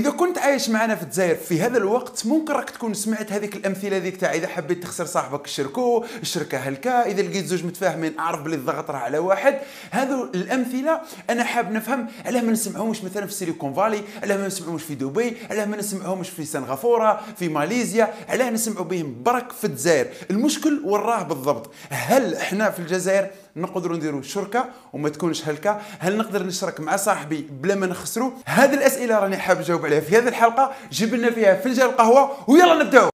إذا 0.00 0.10
كنت 0.10 0.38
عايش 0.38 0.70
معنا 0.70 0.94
في 0.94 1.02
الجزائر 1.02 1.34
في 1.34 1.60
هذا 1.60 1.78
الوقت 1.78 2.26
ممكن 2.26 2.52
راك 2.52 2.70
تكون 2.70 2.94
سمعت 2.94 3.32
هذيك 3.32 3.56
الأمثلة 3.56 3.96
ذيك 3.96 4.16
تاع 4.16 4.34
إذا 4.34 4.48
حبيت 4.48 4.82
تخسر 4.82 5.06
صاحبك 5.06 5.46
شركو 5.46 6.04
الشركة 6.22 6.58
هلكا 6.58 7.06
إذا 7.06 7.22
لقيت 7.22 7.46
زوج 7.46 7.64
متفاهمين 7.64 8.18
أعرف 8.18 8.42
بلي 8.42 8.56
الضغط 8.56 8.90
راه 8.90 8.98
على 8.98 9.18
واحد. 9.18 9.58
هذو 9.90 10.24
الأمثلة 10.34 11.00
أنا 11.30 11.44
حاب 11.44 11.72
نفهم 11.72 12.06
علاه 12.26 12.40
ما 12.40 12.52
نسمعهمش 12.52 13.04
مثلا 13.04 13.26
في 13.26 13.32
سيليكون 13.32 13.74
فالي 13.74 14.00
علاه 14.22 14.36
ما 14.36 14.46
نسمعهمش 14.46 14.82
في 14.82 14.94
دبي 14.94 15.36
علاه 15.50 15.64
ما 15.64 15.76
نسمعهمش 15.76 16.28
في 16.28 16.44
سنغافورة 16.44 17.20
في 17.38 17.48
ماليزيا 17.48 18.14
علاه 18.28 18.50
نسمعوا 18.50 18.84
بهم 18.84 19.22
برك 19.22 19.52
في 19.52 19.66
الجزائر. 19.66 20.06
المشكل 20.30 20.82
وراه 20.84 21.22
بالضبط. 21.22 21.70
هل 21.90 22.34
إحنا 22.34 22.70
في 22.70 22.78
الجزائر 22.78 23.30
نقدروا 23.56 23.96
نديروا 23.96 24.22
شركة 24.22 24.64
وما 24.92 25.08
تكونش 25.08 25.48
هلكة. 25.48 25.80
هل 25.98 26.16
نقدر 26.16 26.42
نشرك 26.42 26.80
مع 26.80 26.96
صاحبي 26.96 27.48
بلا 27.50 27.74
ما 27.74 27.86
نخسروا؟ 27.86 28.30
هذه 28.44 28.74
الأسئلة 28.74 29.18
راني 29.18 29.38
حاب 29.38 29.58
نجاوب 29.58 29.86
عليها 29.86 30.00
في 30.00 30.18
هذه 30.18 30.28
الحلقة. 30.28 30.72
جيب 30.92 31.14
لنا 31.14 31.30
فيها 31.30 31.54
فنجان 31.54 31.86
القهوة 31.86 32.50
ويلا 32.50 32.74
نبدأو. 32.74 33.09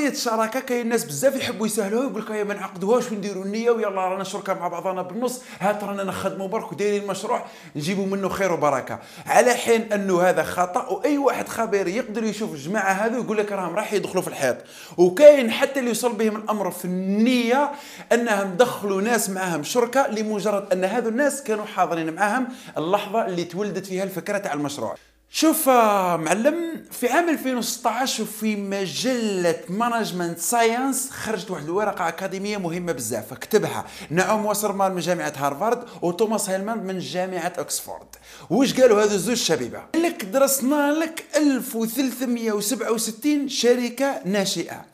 قضيه 0.00 0.12
الشراكه 0.12 0.60
كاين 0.60 0.88
ناس 0.88 1.04
بزاف 1.04 1.36
يحبوا 1.36 1.66
يسهلوها 1.66 2.04
يقول 2.04 2.22
لك 2.22 2.30
ما 2.30 2.54
نعقدوهاش 2.54 3.12
ونديروا 3.12 3.44
النية؟ 3.44 3.70
ويلا 3.70 3.88
رانا 3.88 4.24
شركاء 4.24 4.58
مع 4.58 4.68
بعضنا 4.68 5.02
بالنص. 5.02 5.42
هات 5.58 5.84
رانا 5.84 6.04
نخدموا 6.04 6.48
برك 6.48 6.72
ودايرين 6.72 7.02
المشروع 7.02 7.44
نجيبوا 7.76 8.06
منه 8.06 8.28
خير 8.28 8.52
وبركة. 8.52 8.98
على 9.26 9.54
حين 9.54 9.92
أنه 9.92 10.22
هذا 10.22 10.42
خطأ 10.42 10.86
وأي 10.88 11.18
واحد 11.18 11.48
خبير 11.48 11.88
يقدر 11.88 12.24
يشوف 12.24 12.52
الجماعة 12.52 12.92
هذو 12.92 13.22
يقول 13.22 13.38
لك 13.38 13.52
راهم 13.52 13.76
راح 13.76 13.92
يدخلوا 13.92 14.22
في 14.22 14.28
الحيط. 14.28 14.56
وكاين 14.96 15.50
حتى 15.50 15.78
اللي 15.78 15.88
يوصل 15.88 16.12
بهم 16.12 16.36
الأمر 16.36 16.70
في 16.70 16.84
النية 16.84 17.70
أنهم 18.12 18.54
دخلوا 18.56 19.02
ناس 19.02 19.30
معاهم 19.30 19.62
شركاء 19.62 20.14
لمجرد 20.14 20.72
أن 20.72 20.84
هذو 20.84 21.08
الناس 21.08 21.42
كانوا 21.42 21.64
حاضرين 21.64 22.14
معاهم 22.14 22.48
اللحظة 22.78 23.26
اللي 23.26 23.44
تولدت 23.44 23.86
فيها 23.86 24.04
الفكرة 24.04 24.38
تاع 24.38 24.52
المشروع. 24.52 24.94
شوف 25.32 25.68
آه، 25.68 26.16
معلم 26.16 26.84
في 26.90 27.08
عام 27.08 27.28
2016 27.28 28.22
وفي 28.22 28.56
مجلة 28.56 29.60
Management 29.68 30.38
Science 30.38 31.10
خرجت 31.10 31.50
واحد 31.50 31.64
الورقة 31.64 32.08
أكاديمية 32.08 32.56
مهمة 32.56 32.92
بزاف. 32.92 33.34
كتبها 33.34 33.84
نعوم 34.10 34.46
وسرمان 34.46 34.92
من 34.92 35.00
جامعة 35.00 35.32
هارفارد 35.36 35.84
وتوماس 36.02 36.50
هيلمان 36.50 36.78
من 36.78 36.98
جامعة 36.98 37.52
أكسفورد. 37.58 38.06
واش 38.50 38.80
قالوا 38.80 39.02
هذو 39.02 39.14
الزوج 39.14 39.36
شبيبة؟ 39.36 39.82
لك 39.96 40.24
درسنا 40.24 40.92
لك 40.92 41.24
1367 41.36 43.48
شركة 43.48 44.20
ناشئة. 44.24 44.84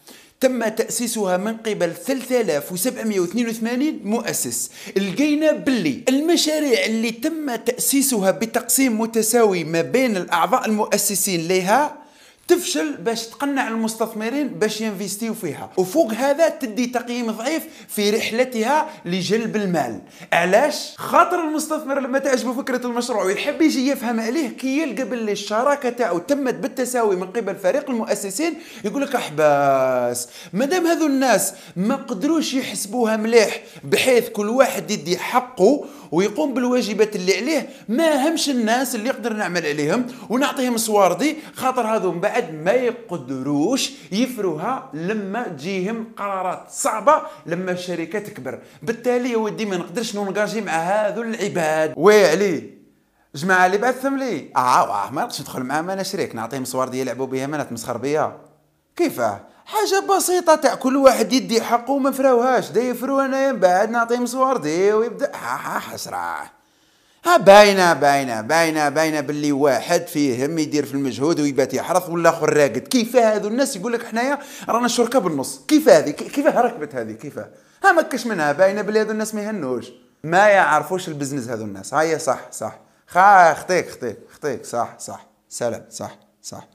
تم 0.41 0.69
تأسيسها 0.69 1.37
من 1.37 1.57
قبل 1.57 1.93
3782 2.07 4.01
مؤسس. 4.05 4.71
لقينا 4.97 5.53
باللي 5.53 6.03
المشاريع 6.09 6.85
اللي 6.85 7.11
تم 7.11 7.55
تأسيسها 7.55 8.31
بتقسيم 8.31 9.01
متساوي 9.01 9.65
ما 9.65 9.83
بين 9.83 10.17
الأعضاء 10.17 10.67
المؤسسين 10.67 11.49
لها 11.49 12.06
تفشل 12.49 12.97
باش 12.97 13.27
تقنع 13.27 13.69
المستثمرين 13.69 14.49
باش 14.49 14.81
ينفيستيو 14.81 15.35
فيها. 15.35 15.71
وفوق 15.77 16.13
هذا 16.13 16.49
تدي 16.49 16.87
تقييم 16.87 17.31
ضعيف 17.31 17.63
في 17.89 18.11
رحلتها 18.11 18.89
لجلب 19.05 19.57
المال. 19.57 20.01
علاش؟ 20.33 20.95
خاطر 20.97 21.41
المستثمر 21.41 22.01
لما 22.01 22.19
تعجبه 22.19 22.53
فكرة 22.53 22.87
المشروع 22.87 23.25
ويحب 23.25 23.63
يجي 23.63 23.89
يفهم 23.89 24.21
عليه 24.21 24.49
كي 24.49 24.79
يلقى 24.83 25.05
باللي 25.05 25.33
الشراكة 25.33 25.91
تاعو 25.91 26.19
تمت 26.19 26.55
بالتساوي 26.55 27.17
من 27.17 27.27
قبل 27.27 27.57
فريق 27.57 27.91
المؤسسين 27.91 28.55
يقول 28.85 29.03
لك 29.03 29.15
أحباس 29.15 30.29
مادام 30.53 30.87
هذو 30.87 31.07
الناس 31.07 31.53
ما 31.77 31.97
قدروش 31.97 32.55
يحسبوها 32.55 33.17
مليح 33.17 33.61
بحيث 33.85 34.29
كل 34.29 34.49
واحد 34.49 34.91
يدي 34.91 35.19
حقه 35.19 35.85
ويقوم 36.13 36.55
بالواجبات 36.55 37.17
اللي 37.17 37.37
عليه. 37.37 37.69
ما 37.89 38.29
همش 38.29 38.51
الناس 38.51 38.95
اللي 38.95 39.09
يقدر 39.09 39.33
نعمل 39.33 39.67
عليهم 39.67 40.07
ونعطيهم 40.31 40.77
صواردي 40.77 41.37
خاطر 41.55 41.87
هذو 41.87 42.13
من 42.13 42.21
بعد 42.21 42.55
ما 42.55 42.73
يقدروش 42.73 43.93
يفروها 44.13 44.91
لما 44.95 45.43
تجيهم 45.43 46.07
قرارات 46.17 46.65
صعبة 46.71 47.23
لما 47.47 47.73
الشركة 47.73 48.19
تكبر. 48.19 48.59
بالتالي 48.83 49.31
يا 49.31 49.37
ودي 49.37 49.67
ما 49.67 49.77
نقدرش 49.77 50.15
نونجاجي 50.15 50.61
مع 50.61 50.73
هذو 50.73 51.23
العباد. 51.23 51.95
وي 51.97 52.27
علي 52.31 52.71
جماعة 53.35 53.67
اللي 53.67 53.79
بعثهم 53.79 54.19
لي. 54.19 54.51
آه, 54.57 55.07
آه 55.07 55.11
ما 55.11 55.23
نقدرش 55.23 55.41
ندخل 55.41 55.63
معاهم 55.63 55.91
أنا 55.91 56.03
شريك 56.03 56.35
نعطيهم 56.35 56.65
صواردي 56.65 57.01
يلعبوا 57.01 57.27
بها 57.27 57.47
ما 57.47 57.65
تمسخر 57.65 57.97
بيا 57.97 58.39
كيفاه 58.97 59.41
حاجة 59.67 60.01
بسيطة 60.17 60.55
تاع 60.55 60.75
كل 60.75 60.97
واحد 60.97 61.33
يدي 61.33 61.63
حقه 61.63 61.91
وما 61.91 62.11
فراوهاش. 62.11 62.71
دا 62.71 62.81
يفرو 62.83 63.21
أنايا 63.21 63.53
بعد 63.53 63.91
نعطيهم 63.91 64.27
صواردي 64.27 64.93
ويبدأ. 64.93 65.31
ها 65.35 65.79
حسرة 65.79 66.51
ها 67.25 67.37
باينة 67.37 67.93
باينة 67.93 68.41
باينة 68.41 68.89
باينة 68.89 69.21
باللي 69.21 69.53
واحد 69.53 70.07
فيهم 70.07 70.59
يدير 70.59 70.87
في 70.87 70.95
المجهود 70.95 71.41
ويبات 71.41 71.75
يحرث 71.75 72.09
والآخر 72.09 72.57
راقد. 72.57 72.79
كيف 72.79 73.17
هذو 73.17 73.49
الناس؟ 73.49 73.77
يقول 73.77 73.93
لك 73.93 74.07
حنايا 74.07 74.39
رانا 74.69 74.89
شركة 74.89 75.19
بالنص. 75.19 75.61
كيف 75.69 75.89
هذه؟ 75.89 76.11
كيف 76.11 76.47
ركبت 76.47 76.95
هذه؟ 76.95 77.13
كيف؟ 77.13 77.39
ها 77.85 77.93
مكش 77.93 78.27
منها. 78.27 78.53
باينة 78.53 78.83
باللي 78.83 79.01
هذو 79.01 79.11
الناس 79.11 79.35
ما 79.35 79.43
يهنوش. 79.43 79.87
ما 80.25 80.49
يعرفوش 80.49 81.09
البزنس 81.09 81.49
هذو 81.49 81.65
الناس. 81.65 81.95
هيا 81.95 82.19
صح 82.19 82.41
صح. 82.53 82.79
خا 83.07 83.55
خطيك 83.55 83.91
خطيك 83.91 84.19
خطيك. 84.35 84.65
صح 84.65 84.99
صح. 84.99 85.27
سلام 85.49 85.85
صح 85.91 86.19
صح. 86.43 86.69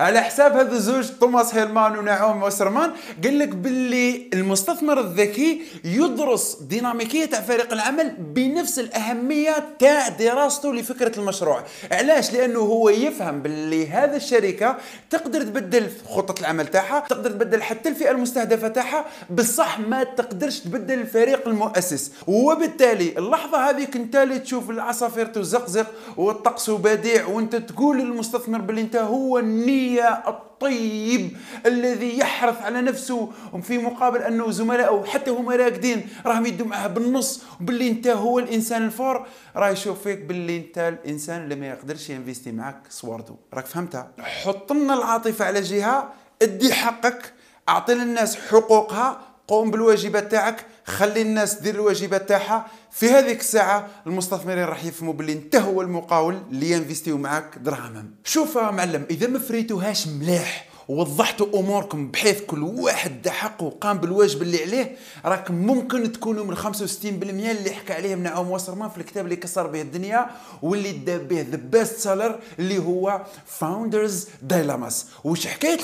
على 0.00 0.20
حساب 0.20 0.56
هذا 0.56 0.72
الزوج 0.72 1.08
توماس 1.20 1.54
هيلمان 1.54 1.98
ونعوم 1.98 2.42
وسرمان. 2.42 2.90
قال 3.24 3.38
لك 3.38 3.48
باللي 3.48 4.30
المستثمر 4.34 5.00
الذكي 5.00 5.62
يدرس 5.84 6.56
ديناميكية 6.60 7.24
تاع 7.24 7.40
فريق 7.40 7.72
العمل 7.72 8.14
بنفس 8.18 8.78
الأهمية 8.78 9.54
تاع 9.78 10.08
دراسته 10.08 10.74
لفكرة 10.74 11.18
المشروع. 11.18 11.62
علاش؟ 11.92 12.32
لأنه 12.32 12.58
هو 12.58 12.88
يفهم 12.88 13.42
باللي 13.42 13.88
هذا 13.88 14.16
الشركة 14.16 14.76
تقدر 15.10 15.42
تبدل 15.42 15.88
خطة 16.08 16.40
العمل 16.40 16.66
تاعها 16.66 17.00
تقدر 17.08 17.30
تبدل 17.30 17.62
حتى 17.62 17.88
الفئة 17.88 18.10
المستهدفة 18.10 18.68
تاعها 18.68 19.04
بصح 19.30 19.78
ما 19.80 20.02
تقدرش 20.02 20.58
تبدل 20.58 21.00
الفريق 21.00 21.48
المؤسس. 21.48 22.12
وبالتالي 22.26 23.18
اللحظة 23.18 23.70
هذيك 23.70 23.96
انت 23.96 24.16
اللي 24.16 24.38
تشوف 24.38 24.70
العصافير 24.70 25.26
تزقزق 25.26 25.86
والطقس 26.16 26.70
بديع 26.70 27.26
وانت 27.26 27.56
تقول 27.56 27.98
للمستثمر 27.98 28.58
باللي 28.60 28.80
انت 28.80 28.96
هو 28.96 29.38
النية 29.38 29.89
الطيب 29.98 31.36
الذي 31.66 32.18
يحرص 32.18 32.56
على 32.56 32.80
نفسه. 32.80 33.32
في 33.62 33.78
مقابل 33.78 34.22
أنه 34.22 34.50
زملائه 34.50 35.04
حتى 35.04 35.30
هما 35.30 35.56
راقدين 35.56 36.08
راهم 36.26 36.46
يدوا 36.46 36.66
معاه 36.66 36.86
بالنص 36.86 37.42
وباللي 37.60 37.88
انت 37.88 38.06
هو 38.08 38.38
الإنسان 38.38 38.84
الفور. 38.86 39.26
راه 39.56 39.68
يشوف 39.70 40.02
فيك 40.02 40.18
باللي 40.18 40.56
انت 40.56 40.78
الإنسان 40.78 41.42
اللي 41.44 41.54
ما 41.54 41.68
يقدرش 41.68 42.10
ينفيستي 42.10 42.52
معك 42.52 42.82
صورته 42.90 43.36
راك 43.54 43.66
فهمتها؟ 43.66 44.10
حط 44.20 44.72
لنا 44.72 44.94
العاطفة 44.94 45.44
على 45.44 45.60
جهة 45.60 46.12
ادي 46.42 46.74
حقك 46.74 47.32
أعطي 47.68 47.94
للناس 47.94 48.36
حقوقها 48.36 49.20
قوم 49.50 49.70
بالواجبات 49.70 50.30
تاعك 50.30 50.66
خلي 50.84 51.22
الناس 51.22 51.54
دير 51.54 51.74
الواجبات 51.74 52.28
تاعها. 52.28 52.66
في 52.90 53.10
هذيك 53.10 53.40
الساعة 53.40 53.88
المستثمرين 54.06 54.64
راح 54.64 54.84
يفهموا 54.84 55.12
باللي 55.12 55.32
انت 55.32 55.56
هو 55.56 55.82
المقاول 55.82 56.38
اللي 56.50 56.70
ينفيستيو 56.70 57.18
معك 57.18 57.58
دراهمهم 57.58 58.10
شوف 58.24 58.58
معلم 58.58 59.06
إذا 59.10 59.26
ما 59.26 59.38
فريتوهاش 59.38 60.06
مليح 60.08 60.69
ووضحتوا 60.90 61.46
أموركم 61.60 62.10
بحيث 62.10 62.40
كل 62.40 62.62
واحد 62.62 63.22
دا 63.22 63.30
حقه 63.30 63.64
وقام 63.64 63.98
بالواجب 63.98 64.42
اللي 64.42 64.62
عليه 64.62 64.96
راك 65.24 65.50
ممكن 65.50 66.12
تكونوا 66.12 66.44
من 66.44 66.56
65% 66.56 66.64
اللي 67.04 67.70
حكى 67.70 67.92
عليهم 67.92 68.22
نعوم 68.22 68.50
وسرمان 68.50 68.90
في 68.90 68.98
الكتاب 68.98 69.24
اللي 69.24 69.36
كسر 69.36 69.66
به 69.66 69.80
الدنيا 69.80 70.26
واللي 70.62 70.92
دا 70.92 71.16
به 71.16 71.40
the 71.50 71.56
best 71.56 71.98
seller 71.98 72.38
اللي 72.58 72.78
هو 72.78 73.22
Founder's 73.46 74.28
Dilemmas 74.42 75.06
وش 75.24 75.46
حكاية 75.46 75.78
65% 75.78 75.82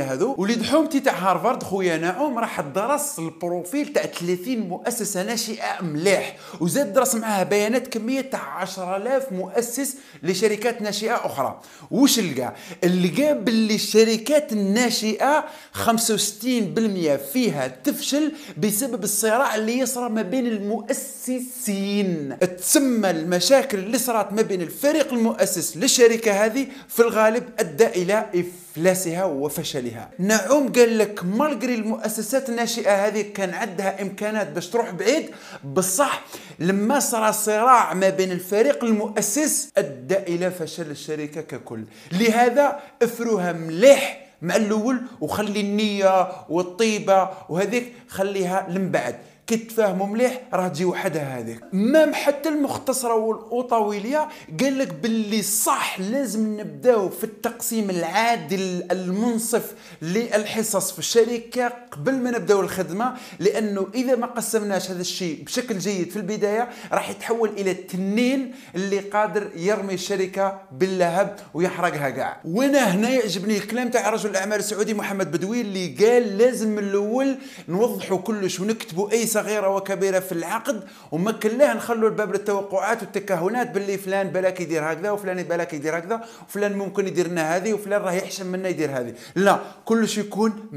هذو؟ 0.00 0.34
وليد 0.38 0.62
حومتي 0.62 1.00
تاع 1.00 1.30
هارفارد 1.30 1.62
خويا 1.62 1.96
نعوم 1.96 2.38
راح 2.38 2.60
درس 2.60 3.18
البروفيل 3.18 3.92
تاع 3.92 4.02
30 4.06 4.58
مؤسسة 4.58 5.22
ناشئة 5.22 5.82
مليح. 5.82 6.36
وزاد 6.60 6.92
درس 6.92 7.14
معاها 7.14 7.42
بيانات 7.42 7.88
كمية 7.88 8.20
تاع 8.20 8.58
10000 8.58 9.32
مؤسس 9.32 9.96
لشركات 10.22 10.82
ناشئة 10.82 11.26
أخرى. 11.26 11.60
وش 11.90 12.20
لقى؟ 12.20 12.54
لقى 12.84 13.44
باللي 13.44 13.74
الشركة 13.74 14.21
الشركات 14.22 14.52
الناشئة 14.52 15.44
65% 15.74 17.32
فيها 17.32 17.68
تفشل 17.84 18.32
بسبب 18.58 19.04
الصراع 19.04 19.54
اللي 19.54 19.78
يصرى 19.78 20.08
ما 20.08 20.22
بين 20.22 20.46
المؤسسين. 20.46 22.36
تسمى 22.58 23.10
المشاكل 23.10 23.78
اللي 23.78 23.98
صارت 23.98 24.32
ما 24.32 24.42
بين 24.42 24.62
الفريق 24.62 25.12
المؤسس 25.12 25.76
للشركة 25.76 26.44
هذه 26.44 26.66
في 26.88 27.02
الغالب 27.02 27.44
أدى 27.58 27.86
إلى 27.86 28.26
افلاسها 28.72 29.24
وفشلها. 29.24 30.10
نعوم 30.18 30.72
قال 30.72 30.98
لك 30.98 31.24
مالغري 31.24 31.74
المؤسسات 31.74 32.48
الناشئة 32.48 33.06
هذه 33.06 33.20
كان 33.20 33.54
عندها 33.54 34.02
إمكانات 34.02 34.48
باش 34.48 34.66
تروح 34.66 34.90
بعيد؟ 34.90 35.30
بصح 35.64 36.24
لما 36.58 37.00
صار 37.00 37.32
صراع 37.32 37.94
ما 37.94 38.08
بين 38.08 38.32
الفريق 38.32 38.84
المؤسس 38.84 39.70
أدى 39.76 40.18
إلى 40.18 40.50
فشل 40.50 40.90
الشركة 40.90 41.40
ككل. 41.40 41.84
لهذا 42.12 42.80
افروها 43.02 43.52
مليح 43.52 44.26
مع 44.42 44.56
الأول 44.56 45.02
وخلي 45.20 45.60
النية 45.60 46.28
والطيبة 46.48 47.30
وهذيك 47.48 47.92
خليها 48.08 48.66
من 48.70 48.90
بعد. 48.90 49.16
كي 49.46 49.66
مليح 49.78 50.40
راه 50.52 50.68
تجي 50.68 50.84
وحدها 50.84 51.38
هذيك. 51.38 51.60
مام 51.72 52.14
حتى 52.14 52.48
المختصرة 52.48 53.14
والاوطويليه 53.14 54.28
قال 54.60 54.78
لك 54.78 54.94
باللي 54.94 55.42
صح 55.42 56.00
لازم 56.00 56.60
نبداو 56.60 57.08
في 57.08 57.24
التقسيم 57.24 57.90
العادل 57.90 58.86
المنصف 58.90 59.74
للحصص 60.02 60.92
في 60.92 60.98
الشركة 60.98 61.72
قبل 61.90 62.14
ما 62.14 62.30
نبداو 62.30 62.60
الخدمة 62.60 63.14
لأنه 63.38 63.86
إذا 63.94 64.16
ما 64.16 64.26
قسمناش 64.26 64.90
هذا 64.90 65.00
الشيء 65.00 65.42
بشكل 65.44 65.78
جيد 65.78 66.10
في 66.10 66.16
البداية 66.16 66.68
راح 66.92 67.10
يتحول 67.10 67.48
إلى 67.48 67.70
التنين 67.70 68.54
اللي 68.74 68.98
قادر 68.98 69.50
يرمي 69.56 69.94
الشركة 69.94 70.60
باللهب 70.72 71.38
ويحرقها 71.54 72.10
كاع 72.10 72.40
وأنا 72.44 72.94
هنا 72.94 73.10
يعجبني 73.10 73.56
الكلام 73.56 73.90
تاع 73.90 74.10
رجل 74.10 74.30
الأعمال 74.30 74.58
السعودي 74.58 74.94
محمد 74.94 75.30
بدوي 75.30 75.60
اللي 75.60 75.86
قال 76.00 76.38
لازم 76.38 76.68
من 76.68 76.78
الأول 76.78 77.36
نوضحوا 77.68 78.18
كلش 78.18 78.60
ونكتبوا 78.60 79.10
أي 79.12 79.26
صغيرة 79.42 79.68
وكبيرة 79.68 80.18
في 80.18 80.32
العقد 80.32 80.82
وما 81.12 81.32
كلاه 81.32 81.74
نخلوا 81.74 82.08
الباب 82.08 82.32
للتوقعات 82.32 83.02
والتكهنات 83.02 83.70
باللي 83.70 83.98
فلان 83.98 84.30
بالك 84.30 84.60
يدير 84.60 84.92
هكذا 84.92 85.10
وفلان 85.10 85.42
بالك 85.42 85.74
يدير 85.74 85.98
هكذا 85.98 86.24
وفلان 86.48 86.72
ممكن 86.72 87.06
يدير 87.06 87.28
لنا 87.28 87.56
هذه 87.56 87.72
وفلان 87.72 88.02
راه 88.02 88.12
يحشم 88.12 88.46
منا 88.46 88.68
يدير 88.68 88.90
هذه. 88.98 89.14
لا 89.34 89.58
كلش 89.84 90.18
يكون 90.18 90.68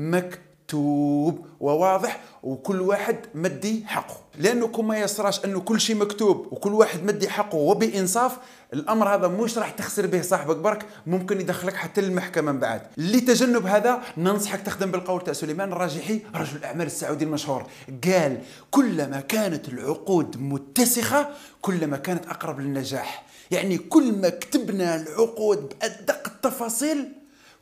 مكتوب 0.65 1.45
وواضح 1.59 2.21
وكل 2.43 2.81
واحد 2.81 3.17
مدي 3.35 3.85
حقه. 3.87 4.15
لأنه 4.37 4.67
كون 4.67 4.85
ما 4.85 4.97
يصراش 4.97 5.45
أنه 5.45 5.59
كل 5.59 5.81
شيء 5.81 5.95
مكتوب 5.95 6.47
وكل 6.51 6.73
واحد 6.73 7.03
مدي 7.03 7.29
حقه 7.29 7.55
وبإنصاف 7.55 8.37
الأمر 8.73 9.15
هذا 9.15 9.27
مش 9.27 9.57
راح 9.57 9.69
تخسر 9.69 10.07
به 10.07 10.21
صاحبك 10.21 10.55
برك 10.55 10.85
ممكن 11.07 11.41
يدخلك 11.41 11.75
حتى 11.75 12.01
للمحكمة 12.01 12.51
من 12.51 12.59
بعد. 12.59 12.81
لتجنب 12.97 13.65
هذا 13.65 14.01
ننصحك 14.17 14.61
تخدم 14.61 14.91
بالقول 14.91 15.23
تاع 15.23 15.33
سليمان 15.33 15.71
الراجحي 15.71 16.21
رجل 16.35 16.57
الأعمال 16.57 16.85
السعودي 16.85 17.25
المشهور. 17.25 17.65
قال 18.03 18.37
كلما 18.71 19.19
كانت 19.19 19.69
العقود 19.69 20.37
متسخة 20.37 21.29
كلما 21.61 21.97
كانت 21.97 22.25
أقرب 22.25 22.59
للنجاح. 22.59 23.25
يعني 23.51 23.77
كل 23.77 24.11
ما 24.11 24.29
كتبنا 24.29 24.95
العقود 24.95 25.69
بأدق 25.69 26.27
التفاصيل 26.27 27.11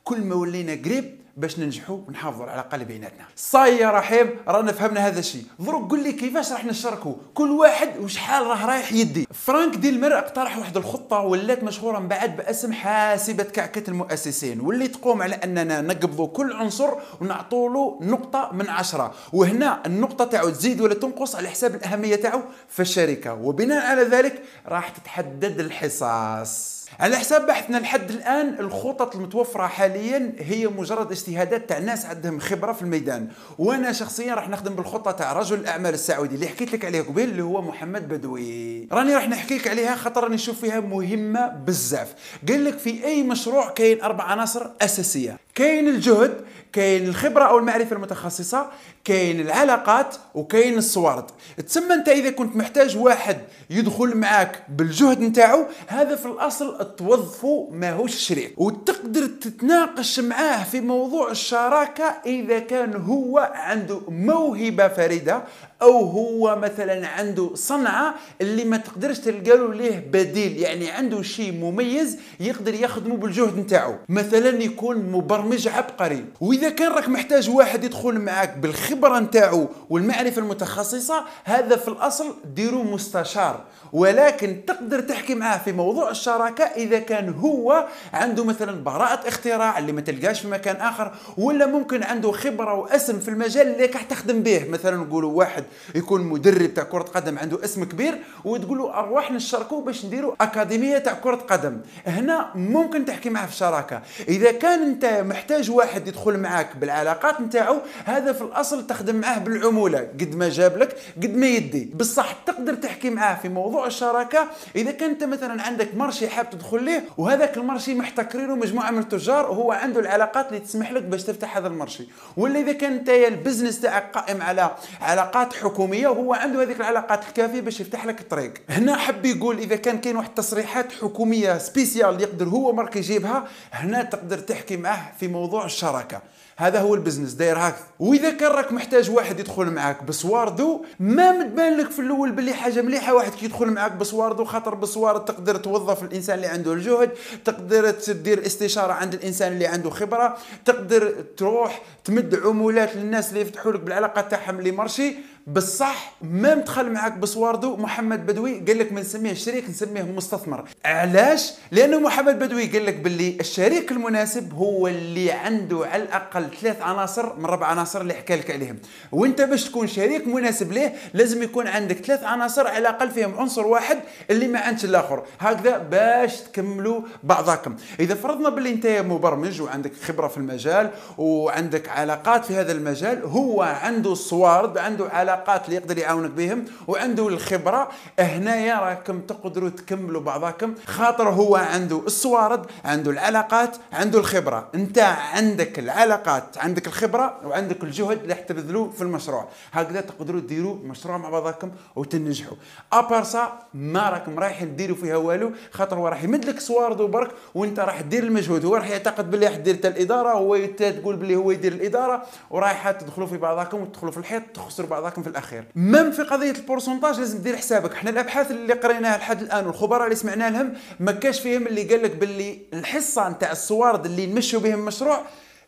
كل 0.04 0.22
ما 0.22 0.36
ولينا 0.36 0.74
قريب 0.74 1.23
باش 1.38 1.60
ننجحوا 1.60 1.98
ونحافظوا 2.08 2.44
على 2.44 2.54
العلاقه 2.54 2.76
اللي 2.76 2.86
بيناتنا. 2.86 3.26
صاي 3.36 3.78
يا 3.78 3.92
رحيم 3.92 4.30
رانا 4.48 4.72
فهمنا 4.72 5.08
هذا 5.08 5.20
الشيء. 5.20 5.44
دروك 5.60 5.92
قول 5.92 6.04
لي 6.04 6.12
كيفاش 6.12 6.52
راح 6.52 6.66
نشاركوا؟ 6.66 7.16
كل 7.34 7.52
واحد 7.52 7.90
وشحال 8.00 8.48
راه 8.48 8.66
رايح 8.66 8.94
يدي. 8.94 9.28
فرانك 9.34 9.76
ديلمر 9.76 10.18
اقترح 10.18 10.58
واحد 10.58 10.78
الخطة 10.78 11.20
ولات 11.20 11.64
مشهورة 11.64 12.00
من 12.00 12.08
بعد 12.08 12.38
باسم 12.38 12.74
حاسبة 12.74 13.44
كعكة 13.44 13.90
المؤسسين 13.90 14.60
واللي 14.60 14.88
تقوم 14.88 15.22
على 15.22 15.36
أننا 15.36 15.82
نقبضوا 15.82 16.28
كل 16.28 16.54
عنصر 16.54 16.90
ونعطوا 17.22 17.70
له 17.70 18.00
نقطة 18.02 18.50
من 18.54 18.70
عشرة. 18.70 19.14
وهنا 19.34 19.84
النقطة 19.86 20.26
تاعو 20.26 20.50
تزيد 20.50 20.82
ولا 20.82 20.94
تنقص 20.94 21.36
على 21.36 21.50
حساب 21.50 21.76
الأهمية 21.76 22.16
تاعو 22.16 22.42
في 22.70 22.82
الشركة. 22.82 23.34
وبناء 23.34 23.86
على 23.86 24.02
ذلك 24.04 24.44
راح 24.68 24.90
تتحدد 24.90 25.60
الحصص. 25.60 26.83
على 27.00 27.18
حساب 27.18 27.46
بحثنا 27.46 27.78
لحد 27.78 28.10
الآن 28.10 28.60
الخطط 28.60 29.16
المتوفرة 29.16 29.68
حاليا 29.68 30.34
هي 30.40 30.68
مجرد 30.68 31.12
اجتهادات 31.12 31.70
تاع 31.70 31.80
ناس 31.80 32.06
عندهم 32.06 32.40
خبرة 32.40 32.74
في 32.74 32.82
الميدان. 32.82 33.28
وأنا 33.58 33.92
شخصيا 33.92 34.34
راح 34.34 34.50
نخدم 34.50 34.74
بالخطة 34.74 35.12
تاع 35.12 35.34
رجل 35.34 35.60
الأعمال 35.60 35.94
السعودي 35.94 36.36
اللي 36.36 36.48
حكيت 36.48 36.74
لك 36.74 36.86
عليه 36.86 37.02
قبل 37.02 37.22
اللي 37.22 37.44
هو 37.44 37.62
محمد 37.62 38.08
بدوي. 38.08 38.88
راني 38.92 39.16
راح 39.16 39.30
نحكي 39.30 39.58
لك 39.58 39.68
عليها 39.68 39.96
خاطر 39.96 40.24
راني 40.24 40.36
نشوف 40.36 40.60
فيها 40.60 40.80
مهمة 40.80 41.48
بزاف. 41.48 42.14
قال 42.48 42.66
لك 42.66 42.78
في 42.78 43.06
أي 43.06 43.24
مشروع 43.24 43.70
كاين 43.70 44.02
أربع 44.02 44.24
عناصر 44.24 44.70
أساسية. 44.82 45.43
كاين 45.56 45.88
الجهد 45.88 46.46
كاين 46.74 47.08
الخبرة 47.08 47.44
أو 47.44 47.58
المعرفة 47.58 47.96
المتخصصة 47.96 48.68
كاين 49.06 49.40
العلاقات 49.40 50.16
وكاين 50.36 50.78
الصوارد 50.78 51.26
تسمى 51.68 51.94
أنت 51.94 52.10
إذا 52.10 52.30
كنت 52.30 52.56
محتاج 52.56 52.98
واحد 52.98 53.38
يدخل 53.70 54.18
معاك 54.18 54.64
بالجهد 54.70 55.22
نتاعو 55.22 55.66
هذا 55.88 56.16
في 56.16 56.26
الأصل 56.26 56.96
توظفه 56.96 57.70
ماهوش 57.72 58.16
شريك 58.16 58.54
وتقدر 58.58 59.26
تتناقش 59.26 60.20
معاه 60.20 60.64
في 60.64 60.82
موضوع 60.82 61.32
الشراكة 61.32 62.16
إذا 62.26 62.60
كان 62.60 62.96
هو 62.96 63.52
عنده 63.54 64.02
موهبة 64.08 64.88
فريدة 64.88 65.44
أو 65.82 66.06
هو 66.06 66.56
مثلا 66.56 67.08
عنده 67.08 67.50
صنعة 67.56 68.16
اللي 68.42 68.64
ما 68.64 68.78
تقدرش 68.78 69.20
تلقى 69.20 69.78
ليه 69.78 70.08
بديل. 70.12 70.58
يعني 70.58 70.92
عنده 70.92 71.22
شيء 71.22 71.52
مميز 71.52 72.18
يقدر 72.40 72.74
يخدمه 72.74 73.18
بالجهد 73.18 73.58
نتاعو. 73.58 73.96
مثلا 74.10 74.64
يكون 74.64 74.98
مبرمج 74.98 75.43
عبقري. 75.68 76.26
وإذا 76.42 76.70
كان 76.70 76.92
راك 76.92 77.10
محتاج 77.10 77.50
واحد 77.50 77.84
يدخل 77.84 78.20
معك 78.20 78.58
بالخبرة 78.58 79.20
نتاعو 79.20 79.68
والمعرفة 79.90 80.40
المتخصصة 80.42 81.24
هذا 81.44 81.76
في 81.76 81.88
الأصل 81.88 82.36
ديرو 82.56 82.84
مستشار. 82.84 83.60
ولكن 83.94 84.66
تقدر 84.68 85.00
تحكي 85.02 85.36
معاه 85.36 85.58
في 85.58 85.72
موضوع 85.72 86.10
الشراكة 86.10 86.64
إذا 86.64 87.00
كان 87.00 87.34
هو 87.34 87.88
عنده 88.14 88.44
مثلا 88.44 88.84
براءة 88.84 89.28
اختراع 89.28 89.80
اللي 89.80 89.92
ما 89.92 90.02
تلقاش 90.02 90.42
في 90.42 90.48
مكان 90.48 90.76
آخر 90.76 91.12
ولا 91.38 91.66
ممكن 91.66 92.04
عنده 92.04 92.32
خبرة 92.32 92.74
واسم 92.74 93.20
في 93.20 93.28
المجال 93.28 93.68
اللي 93.68 93.86
راح 93.86 94.02
تخدم 94.02 94.44
به. 94.44 94.66
مثلا 94.70 94.98
نقولوا 94.98 95.32
واحد 95.32 95.64
يكون 95.96 96.22
مدرب 96.22 96.74
تاع 96.74 96.84
كرة 96.84 97.04
قدم 97.04 97.40
عنده 97.40 97.64
اسم 97.64 97.84
كبير 97.84 98.20
وتقول 98.46 98.78
له 98.78 98.94
أرواح 98.94 99.32
نشاركوا 99.32 99.82
باش 99.82 100.06
نديروا 100.06 100.34
أكاديمية 100.42 100.98
تاع 100.98 101.14
كرة 101.14 101.36
قدم. 101.36 101.78
هنا 102.08 102.50
ممكن 102.56 103.06
تحكي 103.06 103.30
معاه 103.30 103.46
في 103.46 103.52
الشراكه 103.52 104.02
إذا 104.28 104.52
كان 104.52 104.82
أنت 104.82 105.06
محتاج 105.34 105.72
واحد 105.72 106.08
يدخل 106.08 106.38
معاك 106.38 106.76
بالعلاقات 106.76 107.42
نتاعو 107.42 107.78
هذا 108.06 108.34
في 108.34 108.42
الأصل 108.42 108.88
تخدم 108.88 109.16
معاه 109.16 109.38
بالعمولة. 109.38 110.00
قد 110.00 110.36
ما 110.36 110.50
جاب 110.50 110.78
لك 110.78 110.98
قد 111.18 111.36
ما 111.36 111.48
يدي. 111.48 111.92
بصح 111.96 112.32
تقدر 112.46 112.74
تحكي 112.76 113.10
معاه 113.10 113.36
في 113.36 113.50
موضوع 113.50 113.88
الشراكة 113.88 114.48
إذا 114.76 114.92
كنت 114.92 115.24
مثلا 115.24 115.62
عندك 115.62 115.96
مرشي 115.96 116.30
حاب 116.30 116.50
تدخل 116.50 116.84
ليه 116.84 117.04
وهذاك 117.18 117.58
المرشي 117.58 117.96
محتكرينه 117.96 118.56
مجموعة 118.56 118.92
من 118.92 119.00
التجار 119.00 119.52
وهو 119.52 119.72
عنده 119.72 120.00
العلاقات 120.00 120.48
اللي 120.48 120.60
تسمح 120.60 120.92
لك 120.92 121.04
باش 121.04 121.24
تفتح 121.24 121.58
هذا 121.58 121.68
المرشي. 121.68 122.08
ولا 122.38 122.60
إذا 122.60 122.72
كان 122.72 122.94
أنت 122.94 123.10
ال 123.10 123.18
business 123.18 123.82
تاعك 123.82 124.12
قائم 124.12 124.42
على 124.42 124.72
علاقات 125.02 125.54
حكومية 125.54 126.08
وهو 126.08 126.34
عنده 126.34 126.64
هذيك 126.64 126.78
العلاقات 126.78 127.28
الكافية 127.28 127.62
باش 127.62 127.80
يفتح 127.80 128.06
لك 128.06 128.22
الطريق. 128.22 128.54
هنا 128.70 128.98
حب 128.98 129.26
يقول 129.26 129.58
إذا 129.58 129.76
كان 129.76 129.98
كاين 129.98 130.16
واحد 130.16 130.28
التصريحات 130.28 130.92
حكومية 130.92 131.58
spéciale 131.58 132.22
يقدر 132.22 132.46
هو 132.46 132.74
برك 132.74 132.96
يجيبها 132.96 133.48
هنا 133.72 134.04
تقدر 134.04 134.38
تحكي 134.38 134.78
معه 134.78 135.14
في 135.20 135.23
موضوع 135.28 135.66
الشراكة. 135.66 136.22
هذا 136.58 136.80
هو 136.80 136.96
ال 136.96 137.00
business. 137.00 137.34
داير 137.34 137.58
هكذا 137.58 137.84
وإذا 138.00 138.30
كان 138.30 138.52
راك 138.52 138.72
محتاج 138.72 139.12
واحد 139.12 139.40
يدخل 139.40 139.66
معاك 139.66 140.04
بصواردو 140.04 140.86
ما 141.00 141.32
متبان 141.32 141.78
لك 141.78 141.92
في 141.92 142.00
الأول 142.00 142.32
باللي 142.32 142.54
حاجة 142.54 142.82
مليحة 142.82 143.14
واحد 143.14 143.32
كي 143.32 143.46
يدخل 143.46 143.66
معاك 143.68 143.92
بصواردو 143.92 144.46
خاطر 144.46 144.76
بصوارد 144.76 145.26
تقدر 145.26 145.56
توظف 145.56 146.04
الإنسان 146.04 146.36
اللي 146.36 146.48
عنده 146.48 146.74
الجهد 146.74 147.12
تقدر 147.46 147.92
تدير 147.92 148.46
استشارة 148.46 148.94
عند 148.94 149.14
الإنسان 149.14 149.54
اللي 149.54 149.68
عنده 149.68 149.90
خبرة 149.90 150.38
تقدر 150.66 151.14
تروح 151.38 151.82
تمد 152.06 152.40
عمولات 152.46 152.96
للناس 152.96 153.30
اللي 153.30 153.42
يفتحوا 153.42 153.72
لك 153.72 153.80
بالعلاقات 153.80 154.32
تاعهم 154.32 154.60
اللي 154.60 154.72
مرشي 154.72 155.16
بصح 155.48 156.14
ما 156.22 156.56
مدخل 156.56 156.92
معك 156.92 157.18
بصواردو 157.18 157.78
محمد 157.78 158.26
بدوي؟ 158.26 158.60
قال 158.60 158.78
لك 158.80 158.92
ما 158.94 159.02
نسميه 159.02 159.34
شريك 159.34 159.70
نسميه 159.70 160.04
مستثمر. 160.04 160.64
علاش؟ 160.86 161.52
لأنه 161.72 162.00
محمد 162.00 162.40
بدوي 162.40 162.66
قال 162.66 162.86
لك 162.86 162.96
باللي 162.96 163.38
الشريك 163.40 163.92
المناسب 163.92 164.54
هو 164.54 164.88
اللي 164.88 165.32
عنده 165.32 165.86
على 165.86 166.04
الأقل 166.04 166.48
ثلاث 166.62 166.82
عناصر 166.82 167.36
من 167.36 167.46
ربع 167.46 167.68
عناصر 167.68 168.02
اللي 168.02 168.14
حكى 168.14 168.36
لك 168.36 168.52
عليهم. 168.52 168.78
وأنت 169.12 169.42
باش 169.42 169.64
تكون 169.66 169.88
شريك 169.88 170.28
مناسب 170.28 170.72
ليه 170.72 170.94
لازم 171.14 171.44
يكون 171.44 171.68
عندك 171.68 171.96
ثلاث 171.96 172.24
عناصر 172.24 172.68
على 172.68 172.78
الأقل 172.78 173.12
فيهم 173.12 173.40
عنصر 173.40 173.68
واحد 173.68 174.00
اللي 174.30 174.48
ما 174.48 174.60
عندش 174.60 174.86
الآخر. 174.86 175.24
هكذا 175.40 175.78
باش 175.78 176.42
تكملوا 176.42 177.02
بعضكم 177.24 177.76
إذا 178.00 178.16
فرضنا 178.16 178.50
باللي 178.50 178.70
أنت 178.70 178.88
مبرمج 178.88 179.62
وعندك 179.62 179.92
خبرة 180.04 180.28
في 180.28 180.38
المجال 180.38 180.90
وعندك 181.18 181.90
علاقات 181.90 182.46
في 182.46 182.56
هذا 182.56 182.72
المجال 182.72 183.24
هو 183.24 183.62
عنده 183.62 184.12
الصوارد 184.12 184.78
عنده 184.78 185.10
علاقات 185.10 185.33
العلاقات 185.34 185.66
اللي 185.66 185.76
يقدر 185.76 185.98
يعاونك 185.98 186.32
بهم 186.32 186.66
وعنده 186.88 187.28
الخبرة. 187.28 187.90
هنايا 188.20 188.80
راكم 188.80 189.20
تقدروا 189.20 189.70
تكملوا 189.70 190.22
بعضكم 190.22 190.74
خاطر 190.86 191.30
هو 191.30 191.56
عنده 191.56 192.02
الصوارد 192.06 192.66
عنده 192.86 193.12
العلاقات 193.12 193.78
عنده 193.94 194.20
الخبرة. 194.20 194.68
انت 194.76 195.00
عندك 195.34 195.80
العلاقات 195.80 196.58
عندك 196.58 196.88
الخبرة 196.88 197.40
وعندك 197.46 197.84
الجهد 197.84 198.22
اللي 198.22 198.34
تبذلوه 198.34 198.90
في 198.90 199.02
المشروع. 199.02 199.48
هكذا 199.72 200.02
تقدروا 200.02 200.42
ديروا 200.42 200.76
مشروع 200.84 201.18
مع 201.18 201.30
بعضكم 201.30 201.72
وتنجحوا. 201.96 202.58
à 202.94 203.03
part 203.03 203.41
ça 203.41 203.60
ما 203.74 204.10
راكم 204.10 204.40
رايحين 204.40 204.76
ديروا 204.76 204.98
فيها 204.98 205.16
والو. 205.16 205.52
خاطر 205.72 205.98
هو 205.98 206.08
راح 206.08 206.24
يمد 206.24 206.46
لك 206.46 206.60
صوارد 206.60 206.98
برك 206.98 207.32
وانت 207.56 207.80
راح 207.80 208.02
دير 208.02 208.24
المجهود. 208.24 208.66
هو 208.66 208.76
راح 208.76 208.90
يعتقد 208.90 209.32
باللي 209.32 209.48
راح 209.48 209.56
دير 209.56 209.76
الإدارة 209.86 210.30
هو 210.30 210.66
تقول 210.66 211.16
باللي 211.16 211.36
هو 211.36 211.52
يدير 211.52 211.72
الإدارة 211.72 212.24
ورايحة 212.50 212.92
تدخلوا 212.92 213.28
في 213.28 213.38
بعضكم 213.38 213.82
وتدخلوا 213.82 214.12
في 214.12 214.18
الحيط 214.18 214.44
تخسروا 214.54 214.90
بعضكم 214.90 215.23
في 215.24 215.30
الأخير. 215.30 215.64
مم 215.76 216.12
في 216.12 216.24
قضية 216.24 216.52
ال 216.52 216.57
pourcentage 216.57 217.20
لازم 217.20 217.40
دير 217.42 217.56
حسابك. 217.58 217.92
إحنا 217.94 218.10
الأبحاث 218.10 218.52
اللي 218.52 218.74
قريناها 218.74 219.18
لحد 219.18 219.42
الآن 219.42 219.66
والخبراء 219.66 220.04
اللي 220.04 220.16
سمعنا 220.16 220.50
لهم 220.50 220.74
ما 221.00 221.12
كاش 221.12 221.40
فيهم 221.40 221.68
اللي 221.68 221.84
قال 221.84 222.04
لك 222.04 222.16
باللي 222.16 222.60
الحصة 222.74 223.30
نتاع 223.30 223.52
الصوارد 223.52 224.06
اللي 224.06 224.26
نمشوا 224.26 224.60
بهم 224.60 224.80
المشروع 224.80 225.22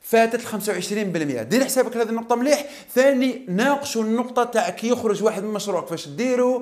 فاتت 0.07 0.53
ال 0.53 0.62
25% 1.41 1.41
دير 1.41 1.65
حسابك 1.65 1.97
هذه 1.97 2.09
النقطة 2.09 2.35
مليح. 2.35 2.65
ثاني 2.95 3.45
ناقشوا 3.47 4.03
النقطة 4.03 4.43
تاع 4.43 4.69
كي 4.69 4.89
يخرج 4.89 5.24
واحد 5.24 5.43
من 5.43 5.50
المشروع 5.50 5.81
كيفاش 5.81 6.07
ديروا؟ 6.07 6.62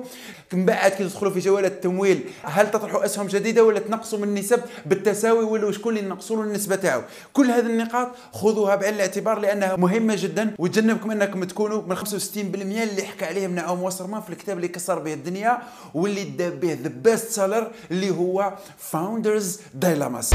من 0.52 0.66
بعد 0.66 0.90
كي 0.90 1.04
تدخلوا 1.04 1.32
في 1.32 1.38
جوالات 1.38 1.72
التمويل 1.72 2.24
هل 2.42 2.70
تطرحوا 2.70 3.04
أسهم 3.04 3.26
جديدة 3.26 3.64
ولا 3.64 3.78
تنقصوا 3.80 4.18
من 4.18 4.28
النسب؟ 4.28 4.60
بالتساوي 4.86 5.44
ولا 5.44 5.72
شكون 5.72 5.96
اللي 5.96 6.08
ينقصوا 6.08 6.36
له 6.36 6.42
النسبة 6.42 6.76
تاعو؟ 6.76 7.02
كل 7.32 7.50
هذه 7.50 7.66
النقاط 7.66 8.08
خذوها 8.32 8.76
بعين 8.76 8.94
الاعتبار 8.94 9.38
لأنها 9.38 9.76
مهمة 9.76 10.14
جدا. 10.18 10.54
وتجنبكم 10.58 11.10
أنكم 11.10 11.44
تكونوا 11.44 11.82
من 11.82 11.96
65% 11.96 12.06
اللي 12.36 13.02
حكى 13.02 13.24
عليهم 13.24 13.54
نعوم 13.54 13.82
وسرمان 13.82 14.20
في 14.20 14.30
الكتاب 14.30 14.56
اللي 14.56 14.68
كسر 14.68 14.98
به 14.98 15.12
الدنيا 15.14 15.58
واللي 15.94 16.24
دا 16.24 16.48
به 16.48 16.78
the 16.82 16.88
best 16.88 17.30
seller 17.30 17.70
اللي 17.90 18.10
هو 18.10 18.52
Founder's 18.78 19.60
Dilemmas 19.74 20.34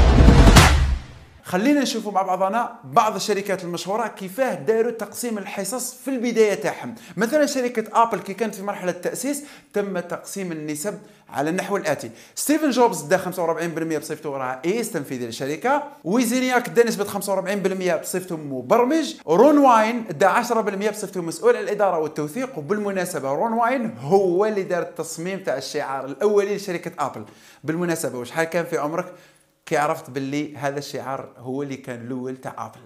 خلينا 1.50 1.80
نشوفوا 1.80 2.12
مع 2.12 2.22
بعضنا 2.22 2.72
بعض 2.84 3.14
الشركات 3.14 3.64
المشهورة 3.64 4.06
كيفاه 4.06 4.54
داروا 4.54 4.90
تقسيم 4.90 5.38
الحصص 5.38 5.94
في 5.94 6.10
البداية 6.10 6.54
تاعهم. 6.54 6.94
مثلا 7.16 7.46
شركة 7.46 8.02
ابل 8.02 8.18
كي 8.18 8.34
كانت 8.34 8.54
في 8.54 8.62
مرحلة 8.62 8.90
التأسيس 8.90 9.44
تم 9.72 9.98
تقسيم 9.98 10.52
النسب 10.52 10.98
على 11.30 11.50
النحو 11.50 11.76
الآتي. 11.76 12.10
ستيفن 12.34 12.70
جوبز 12.70 13.00
دا 13.00 13.18
45% 13.18 13.98
بصفته 13.98 14.36
رئيس 14.36 14.90
تنفيذي 14.90 15.26
للشركه 15.26 15.82
ويزينياك 16.04 16.68
دا 16.68 16.86
نسبة 16.86 17.04
45% 17.04 17.96
بصفته 17.96 18.36
مبرمج. 18.36 19.14
رون 19.26 19.58
واين 19.58 20.04
دا 20.10 20.28
10% 20.28 20.90
بصفته 20.90 21.22
مسؤول 21.22 21.56
عن 21.56 21.62
الإدارة 21.62 21.98
والتوثيق. 21.98 22.58
وبالمناسبة 22.58 23.32
رون 23.32 23.52
واين 23.52 23.94
هو 24.00 24.46
اللي 24.46 24.62
دار 24.62 24.82
التصميم 24.82 25.38
تاع 25.38 25.56
الشعار 25.56 26.04
الأولي 26.04 26.56
لشركة 26.56 27.06
ابل 27.06 27.24
بالمناسبة 27.64 28.18
وشحال 28.18 28.44
كان 28.44 28.64
في 28.64 28.78
عمرك؟ 28.78 29.12
كي 29.70 29.76
عرفت 29.76 30.10
باللي 30.10 30.56
هذا 30.56 30.78
الشعار 30.78 31.28
هو 31.38 31.62
اللي 31.62 31.76
كان 31.76 32.06
الأول 32.06 32.36
تاع 32.36 32.66
ابل 32.66 32.80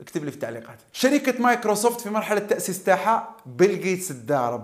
اكتب 0.00 0.24
لي 0.24 0.30
في 0.30 0.36
التعليقات. 0.36 0.78
شركة 0.92 1.42
مايكروسوفت 1.42 2.00
في 2.00 2.10
مرحلة 2.10 2.38
التأسيس 2.38 2.84
تاعها 2.84 3.36
بيل 3.46 3.80
جيتس 3.80 4.12
دا 4.12 4.60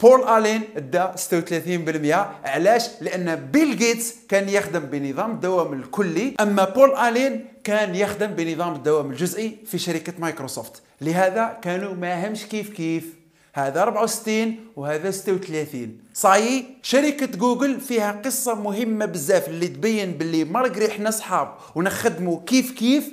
بول 0.00 0.28
الين 0.28 0.62
دا 0.76 1.14
36% 2.44 2.48
علاش؟ 2.48 2.88
لأن 3.00 3.34
بيل 3.34 3.76
جيتس 3.76 4.14
كان 4.28 4.48
يخدم 4.48 4.80
بنظام 4.80 5.30
الدوام 5.30 5.72
الكلي 5.72 6.34
أما 6.40 6.64
بول 6.64 6.96
الين 6.96 7.46
كان 7.64 7.94
يخدم 7.94 8.26
بنظام 8.26 8.74
الدوام 8.74 9.10
الجزئي 9.10 9.58
في 9.66 9.78
شركة 9.78 10.12
مايكروسوفت. 10.18 10.82
لهذا 11.00 11.58
كانوا 11.62 11.94
ما 11.94 12.28
همش 12.28 12.44
كيف 12.44 12.70
كيف. 12.70 13.19
هذا 13.52 13.82
64 13.82 14.56
وهذا 14.76 15.10
36 15.10 15.98
صاي 16.14 16.64
شركة 16.82 17.26
جوجل 17.26 17.80
فيها 17.80 18.12
قصة 18.24 18.54
مهمة 18.54 19.04
بزاف 19.06 19.48
اللي 19.48 19.68
تبين 19.68 20.12
باللي 20.12 20.44
malgré 20.44 20.86
إحنا 20.88 21.10
صحاب 21.10 21.54
ونخدموا 21.74 22.38
كيف 22.46 22.70
كيف. 22.70 23.04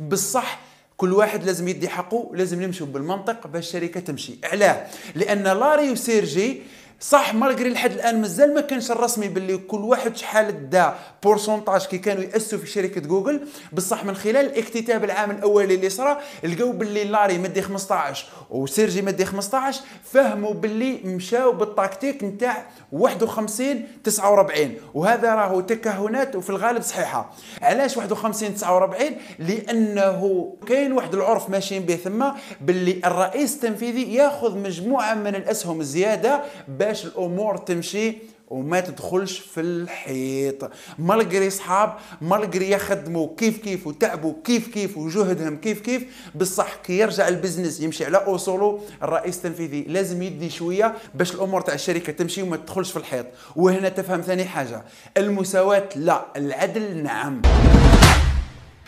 بالصح 0.00 0.60
كل 0.96 1.12
واحد 1.12 1.44
لازم 1.44 1.68
يدي 1.68 1.88
حقه 1.88 2.30
لازم 2.34 2.62
نمشوا 2.62 2.86
بالمنطق 2.86 3.46
باش 3.46 3.66
الشركة 3.66 4.00
تمشي. 4.00 4.38
علاه؟ 4.44 4.86
لأن 5.14 5.42
لاري 5.42 5.90
وسيرجي 5.90 6.62
صح 7.00 7.34
malgré 7.34 7.70
لحد 7.70 7.92
الآن 7.92 8.20
مازال 8.20 8.54
ما 8.54 8.60
كانش 8.60 8.90
الرسمي 8.90 9.28
باللي 9.28 9.56
كل 9.56 9.76
واحد 9.80 10.16
شحال 10.16 10.70
de 10.70 10.94
pourcentage 11.22 11.86
كي 11.86 11.98
كانوا 11.98 12.22
يأسسوا 12.22 12.58
في 12.58 12.66
شركة 12.66 13.00
جوجل. 13.00 13.40
بصح 13.72 14.04
من 14.04 14.14
خلال 14.16 14.36
الاكتتاب 14.36 15.04
العام 15.04 15.30
الأولي 15.30 15.74
اللي 15.74 15.90
صرا 15.90 16.20
لقاو 16.44 16.72
باللي 16.72 17.04
لاري 17.04 17.38
مدي 17.38 17.62
15 17.62 18.26
وسيرجي 18.50 19.02
مدي 19.02 19.24
15 19.24 19.80
فهموا 20.04 20.54
باللي 20.54 21.00
مشاو 21.04 21.52
بالتكتيك 21.52 22.24
نتاع 22.24 22.66
51 22.92 23.82
49 24.04 24.74
وهذا 24.94 25.34
راهو 25.34 25.60
تكهنات 25.60 26.36
وفي 26.36 26.50
الغالب 26.50 26.82
صحيحة. 26.82 27.30
علاش 27.62 27.96
51 27.96 28.54
49 28.54 29.10
لأنه 29.38 30.52
كاين 30.68 30.92
واحد 30.92 31.14
العرف 31.14 31.50
ماشيين 31.50 31.82
به 31.82 31.96
ثم 31.96 32.24
باللي 32.60 33.00
الرئيس 33.04 33.54
التنفيذي 33.54 34.14
ياخذ 34.14 34.58
مجموعة 34.58 35.14
من 35.14 35.34
الأسهم 35.34 35.82
زياده 35.82 36.42
باش 36.86 37.04
الأمور 37.06 37.56
تمشي 37.56 38.14
وما 38.48 38.80
تدخلش 38.80 39.38
في 39.38 39.60
الحيط. 39.60 40.70
malgré 40.98 41.50
صحاب 41.50 41.94
malgré 42.20 42.70
يخدموا 42.70 43.28
كيف 43.36 43.58
كيف 43.58 43.86
وتعبوا 43.86 44.34
كيف 44.44 44.68
كيف 44.68 44.98
وجهدهم 44.98 45.56
كيف 45.56 45.80
كيف 45.80 46.02
بصح 46.34 46.74
كي 46.74 46.98
يرجع 46.98 47.28
ال 47.28 47.34
business 47.34 47.80
يمشي 47.80 48.04
على 48.04 48.16
اصوله 48.16 48.80
الرئيس 49.02 49.36
التنفيذي 49.36 49.82
لازم 49.82 50.22
يدي 50.22 50.50
شوية 50.50 50.94
باش 51.14 51.34
الأمور 51.34 51.60
تاع 51.60 51.74
الشركة 51.74 52.12
تمشي 52.12 52.42
وما 52.42 52.56
تدخلش 52.56 52.90
في 52.90 52.96
الحيط. 52.96 53.26
وهنا 53.56 53.88
تفهم 53.88 54.20
ثاني 54.20 54.44
حاجة 54.44 54.84
المساواة 55.16 55.88
لا 55.96 56.26
العدل 56.36 57.02
نعم. 57.02 57.42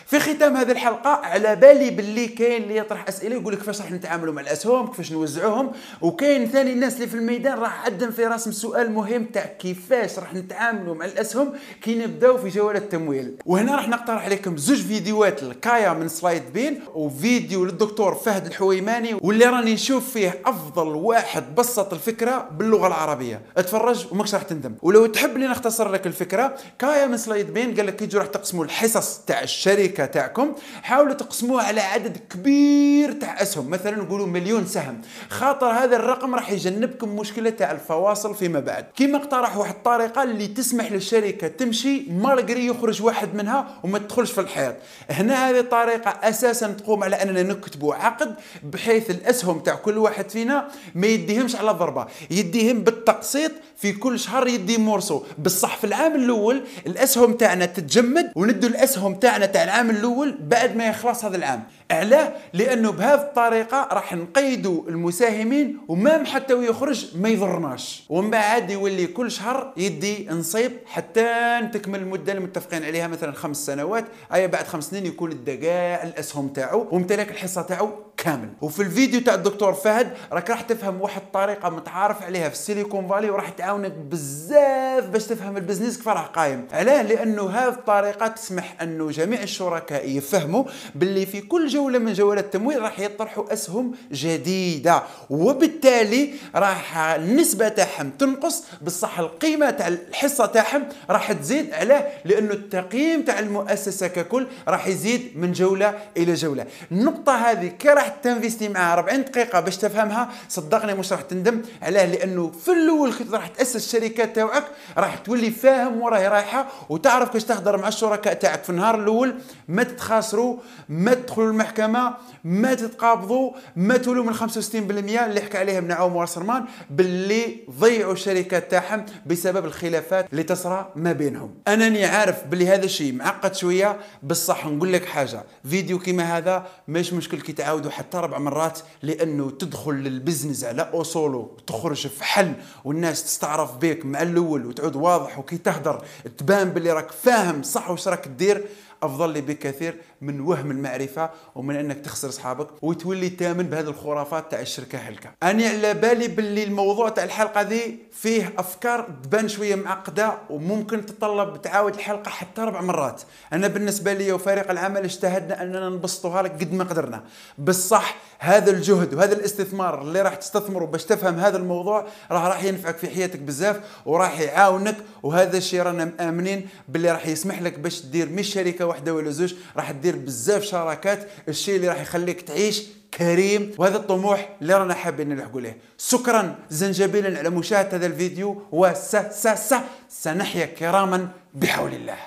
في 0.09 0.19
ختام 0.19 0.57
هذه 0.57 0.71
الحلقة 0.71 1.09
على 1.09 1.55
بالي 1.55 1.89
باللي 1.89 2.27
كاين 2.27 2.63
اللي 2.63 2.77
يطرح 2.77 3.07
أسئلة 3.07 3.35
يقول 3.35 3.53
لك 3.53 3.59
كيفاش 3.59 3.81
راح 3.81 3.91
نتعاملوا 3.91 4.33
مع 4.33 4.41
الأسهم 4.41 4.87
كيفاش 4.87 5.11
نوزعوهم؟ 5.11 5.71
وكاين 6.01 6.47
ثاني 6.47 6.73
الناس 6.73 6.95
اللي 6.95 7.07
في 7.07 7.15
الميدان 7.15 7.57
راح 7.57 7.85
عندهم 7.85 8.11
في 8.11 8.25
راسهم 8.25 8.53
سؤال 8.53 8.91
مهم 8.91 9.25
تاع 9.25 9.45
كيفاش 9.45 10.19
راح 10.19 10.33
نتعاملوا 10.33 10.95
مع 10.95 11.05
الأسهم 11.05 11.53
كي 11.81 11.95
نبداو 11.95 12.37
في 12.37 12.49
جولات 12.49 12.81
التمويل. 12.81 13.35
وهنا 13.45 13.75
راح 13.75 13.89
نقترح 13.89 14.23
عليكم 14.25 14.57
زوج 14.57 14.81
فيديوهات 14.81 15.43
لكايا 15.43 15.93
من 15.93 16.07
Slidebean 16.07 16.81
وفيديو 16.93 17.65
للدكتور 17.65 18.15
فهد 18.15 18.45
الحويماني 18.45 19.13
واللي 19.21 19.45
راني 19.45 19.73
نشوف 19.73 20.13
فيه 20.13 20.41
أفضل 20.45 20.87
واحد 20.87 21.55
بسط 21.55 21.93
الفكرة 21.93 22.49
باللغة 22.51 22.87
العربية. 22.87 23.41
اتفرج 23.57 24.07
وماكش 24.11 24.33
راح 24.33 24.43
تندم. 24.43 24.75
ولو 24.81 25.05
تحب 25.05 25.37
لي 25.37 25.47
نختصر 25.47 25.91
لك 25.91 26.07
الفكرة 26.07 26.55
كايا 26.79 27.07
من 27.07 27.17
Slidebean 27.17 27.75
قال 27.75 27.87
لك 27.87 27.95
كي 27.95 28.17
راح 28.17 28.27
تقسموا 28.27 28.65
الحصص 28.65 29.17
تاع 29.27 29.41
الشركة 29.41 29.98
الشركة 29.99 30.13
تاعكم 30.13 30.53
حاولوا 30.83 31.13
تقسموها 31.13 31.63
على 31.63 31.81
عدد 31.81 32.17
كبير 32.29 33.11
تاع 33.11 33.41
أسهم. 33.41 33.69
مثلا 33.69 33.97
نقولوا 33.97 34.27
مليون 34.27 34.65
سهم. 34.65 35.01
خاطر 35.29 35.67
هذا 35.67 35.95
الرقم 35.95 36.35
راح 36.35 36.51
يجنبكم 36.51 37.15
مشكلة 37.15 37.49
تاع 37.49 37.71
الفواصل 37.71 38.35
فيما 38.35 38.59
بعد. 38.59 38.85
كيما 38.95 39.17
اقترح 39.17 39.57
واحد 39.57 39.73
الطريقة 39.75 40.23
اللي 40.23 40.47
تسمح 40.47 40.91
للشركة 40.91 41.47
تمشي 41.47 42.03
مالغري 42.09 42.65
يخرج 42.65 43.01
واحد 43.01 43.35
منها 43.35 43.67
وما 43.83 43.99
تدخلش 43.99 44.31
في 44.31 44.41
الحيط. 44.41 44.75
هنا 45.09 45.49
هذه 45.49 45.59
الطريقة 45.59 46.09
أساسا 46.23 46.67
تقوم 46.67 47.03
على 47.03 47.15
أننا 47.15 47.43
نكتبوا 47.43 47.95
عقد 47.95 48.35
بحيث 48.63 49.09
الأسهم 49.09 49.59
تاع 49.59 49.75
كل 49.75 49.97
واحد 49.97 50.29
فينا 50.29 50.67
ما 50.95 51.07
يديهمش 51.07 51.55
على 51.55 51.71
ضربه 51.71 52.07
يديهم 52.31 52.79
بالتقسيط 52.79 53.51
في 53.77 53.91
كل 53.91 54.19
شهر 54.19 54.47
يدي 54.47 54.77
مورسو. 54.77 55.23
بصح 55.37 55.77
في 55.77 55.83
العام 55.83 56.15
الأول 56.15 56.63
الأسهم 56.87 57.33
تاعنا 57.33 57.65
تتجمد 57.65 58.31
وندوا 58.35 58.69
الأسهم 58.69 59.15
تاعنا 59.15 59.45
تاع 59.45 59.63
العام 59.63 59.88
الأول 59.89 60.37
بعد 60.41 60.75
ما 60.75 60.87
يخلص 60.87 61.25
هذا 61.25 61.37
العام. 61.37 61.63
علاه 61.91 62.33
لأنه 62.53 62.91
بهذه 62.91 63.21
الطريقة 63.21 63.87
راح 63.91 64.13
نقيدوا 64.13 64.83
المساهمين 64.89 65.77
ومام 65.87 66.25
حتى 66.25 66.53
ويخرج 66.53 67.07
ما 67.15 67.29
يضرناش. 67.29 68.03
ومن 68.09 68.29
بعد 68.29 68.69
يولي 68.69 69.07
كل 69.07 69.31
شهر 69.31 69.73
يدي 69.77 70.27
نصيب 70.29 70.71
حتى 70.85 71.59
تكمل 71.73 71.99
المدة 71.99 72.31
اللي 72.31 72.43
متفقين 72.43 72.83
عليها 72.83 73.07
مثلا 73.07 73.31
خمس 73.31 73.65
سنوات. 73.65 74.05
اي 74.33 74.47
بعد 74.47 74.67
خمس 74.67 74.89
سنين 74.89 75.05
يكون 75.05 75.31
ادى 75.31 75.57
كاع 75.57 76.03
الأسهم 76.03 76.47
تاعو 76.47 76.87
وامتلك 76.91 77.31
الحصة 77.31 77.61
تاعو 77.61 77.89
كامل. 78.17 78.49
وفي 78.61 78.81
الفيديو 78.81 79.21
تاع 79.21 79.33
الدكتور 79.33 79.73
فهد 79.73 80.13
راك 80.31 80.49
راح 80.49 80.61
تفهم 80.61 81.01
واحد 81.01 81.21
الطريقة 81.21 81.69
متعارف 81.69 82.23
عليها 82.23 82.49
في 82.49 82.55
السيليكون 82.55 83.07
فالي 83.07 83.29
وراح 83.29 83.49
تعاونك 83.49 83.91
بزاف 83.91 85.05
باش 85.05 85.25
تفهم 85.25 85.57
البزنس 85.57 85.97
كيف 85.97 86.07
راه 86.07 86.21
قايم. 86.21 86.67
علاه 86.71 87.01
لأنه 87.01 87.49
هذه 87.49 87.69
الطريقة 87.69 88.27
تسمح 88.27 88.81
أنه 88.81 89.11
جميع 89.11 89.43
الشركاء 89.43 90.09
يفهموا 90.09 90.63
باللي 90.95 91.25
في 91.25 91.41
كل 91.41 91.67
جولة 91.79 91.99
من 91.99 92.13
جولات 92.13 92.43
التمويل 92.43 92.81
راح 92.81 92.99
يطرحوا 92.99 93.53
أسهم 93.53 93.91
جديدة 94.11 95.03
وبالتالي 95.29 96.33
راح 96.55 96.97
النسبة 96.97 97.67
تاعهم 97.67 98.09
تنقص 98.19 98.63
بصح 98.81 99.19
القيمة 99.19 99.69
تاع 99.69 99.87
الحصة 99.87 100.45
تاعهم 100.45 100.83
راح 101.09 101.31
تزيد 101.31 101.73
علاه 101.73 102.07
لأنه 102.25 102.53
التقييم 102.53 103.21
تاع 103.21 103.39
المؤسسة 103.39 104.07
ككل 104.07 104.47
راح 104.67 104.87
يزيد 104.87 105.31
من 105.35 105.51
جولة 105.51 105.93
إلى 106.17 106.33
جولة. 106.33 106.65
النقطة 106.91 107.35
هذه 107.35 107.67
كي 107.67 107.89
راح 107.89 108.07
تنفيستي 108.07 108.69
معها 108.69 108.93
40 108.93 109.23
دقيقة 109.23 109.59
باش 109.59 109.77
تفهمها 109.77 110.29
صدقني 110.49 110.93
مش 110.93 111.11
راح 111.11 111.21
تندم 111.21 111.61
علاه 111.81 112.05
لأنه 112.05 112.51
في 112.65 112.71
الأول 112.71 113.13
كنت 113.13 113.33
راح 113.33 113.47
تأسس 113.47 113.75
الشركات 113.75 114.35
تاعك 114.35 114.63
راح 114.97 115.15
تولي 115.17 115.51
فاهم 115.51 116.01
وراهي 116.01 116.27
رايحة 116.27 116.67
وتعرف 116.89 117.27
كيفاش 117.27 117.43
تهضر 117.43 117.77
مع 117.77 117.87
الشركاء 117.87 118.33
تاعك 118.33 118.63
في 118.63 118.69
النهار 118.69 118.95
الأول 118.95 119.35
ما 119.67 119.83
تتخاسروا 119.83 120.57
ما 120.89 121.13
تدخلوا 121.13 121.47
المحكمة 121.69 122.13
ما 122.43 122.73
تتقابضوا 122.73 123.51
ما 123.75 123.97
تولوا 123.97 124.23
من 124.23 124.33
65% 124.33 124.43
اللي 124.75 125.41
حكى 125.41 125.57
عليهم 125.57 125.87
نعوم 125.87 126.15
وارسرمان 126.15 126.65
باللي 126.89 127.59
ضيعوا 127.79 128.13
الشركات 128.13 128.71
تاعهم 128.71 129.05
بسبب 129.25 129.65
الخلافات 129.65 130.31
اللي 130.31 130.43
تصرى 130.43 130.91
ما 130.95 131.11
بينهم. 131.11 131.53
أنني 131.67 132.05
عارف 132.05 132.47
باللي 132.47 132.67
هذا 132.67 132.85
الشيء 132.85 133.13
معقد 133.13 133.55
شوية 133.55 133.99
بصح 134.23 134.65
نقول 134.65 134.93
لك 134.93 135.05
حاجة. 135.05 135.43
فيديو 135.69 135.99
كيما 135.99 136.37
هذا 136.37 136.67
مش 136.87 137.13
مشكل 137.13 137.41
كي 137.41 137.53
تعاودوا 137.53 137.91
حتى 137.91 138.17
أربع 138.17 138.37
مرات 138.37 138.79
لأنه 139.03 139.49
تدخل 139.49 139.91
للبزنس 139.93 140.63
على 140.63 140.89
اصوله 140.93 141.51
تخرج 141.67 142.07
في 142.07 142.23
حل 142.23 142.53
والناس 142.85 143.23
تستعرف 143.23 143.77
بك 143.77 144.05
مع 144.05 144.21
الأول 144.21 144.65
وتعود 144.65 144.95
واضح 144.95 145.39
وكي 145.39 145.57
تهدر 145.57 146.03
تبان 146.37 146.69
باللي 146.69 146.91
راك 146.93 147.11
فاهم 147.11 147.63
صح 147.63 147.89
واش 147.89 148.07
راك 148.07 148.27
دير. 148.27 148.65
أفضل 149.03 149.29
لي 149.29 149.41
بكثير 149.41 149.95
من 150.21 150.41
وهم 150.41 150.71
المعرفة 150.71 151.29
ومن 151.55 151.75
أنك 151.75 151.97
تخسر 151.97 152.29
أصحابك 152.29 152.67
وتولي 152.81 153.29
تامن 153.29 153.63
بهذه 153.63 153.87
الخرافات 153.87 154.51
تاع 154.51 154.61
الشركة 154.61 154.97
هلكه 154.97 155.29
اني 155.43 155.67
على 155.67 155.93
بالي 155.93 156.27
باللي 156.27 156.63
الموضوع 156.63 157.09
تاع 157.09 157.23
الحلقة 157.23 157.61
ذي 157.61 157.99
فيه 158.11 158.53
أفكار 158.57 159.09
تبان 159.23 159.47
شوية 159.47 159.75
معقدة 159.75 160.37
وممكن 160.49 161.05
تتطلب 161.05 161.61
تعاود 161.61 161.93
الحلقة 161.93 162.29
حتى 162.29 162.61
أربع 162.61 162.81
مرات. 162.81 163.21
أنا 163.53 163.67
بالنسبة 163.67 164.13
لي 164.13 164.31
وفريق 164.31 164.71
العمل 164.71 165.03
اجتهدنا 165.03 165.63
أننا 165.63 165.89
نبسطوها 165.89 166.41
لك 166.41 166.51
قد 166.51 166.73
ما 166.73 166.83
قدرنا. 166.83 167.23
بالصح 167.57 168.15
هذا 168.39 168.71
الجهد 168.71 169.13
وهذا 169.13 169.33
الاستثمار 169.33 170.01
اللي 170.01 170.21
راح 170.21 170.35
تستثمره 170.35 170.85
باش 170.85 171.05
تفهم 171.05 171.39
هذا 171.39 171.57
الموضوع 171.57 172.07
راه 172.31 172.47
راح 172.47 172.63
ينفعك 172.63 172.97
في 172.97 173.09
حياتك 173.09 173.39
بزاف 173.39 173.79
وراح 174.05 174.39
يعاونك 174.39 174.95
وهذا 175.23 175.57
الشيء 175.57 175.81
رانا 175.81 176.05
مآمنين 176.05 176.67
باللي 176.87 177.11
راح 177.11 177.27
يسمح 177.27 177.61
لك 177.61 177.79
باش 177.79 178.01
تدير 178.01 178.29
مش 178.29 178.53
شركة 178.53 178.85
واحدة 178.89 179.13
ولا 179.13 179.31
زوج 179.31 179.55
راح 179.75 179.91
تدير 179.91 180.15
بزاف 180.15 180.63
شراكات 180.63 181.29
الشيء 181.47 181.75
اللي 181.75 181.87
راح 181.87 182.01
يخليك 182.01 182.41
تعيش 182.41 182.83
كريم. 183.13 183.75
وهذا 183.77 183.97
الطموح 183.97 184.57
اللي 184.61 184.73
رانا 184.73 184.93
حابين 184.93 185.29
نلحقوا 185.29 185.61
له 185.61 185.75
شكرا 185.97 186.59
زنجبيلا 186.69 187.39
على 187.39 187.49
مشاهدة 187.49 187.97
هذا 187.97 188.05
الفيديو 188.05 188.67
وس 188.71 189.15
س 189.15 189.47
س 189.47 189.73
سنحيا 190.09 190.65
كراما 190.65 191.31
بحول 191.53 191.93
الله. 191.93 192.19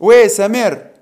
oui 0.00 0.28
سمير. 0.28 0.95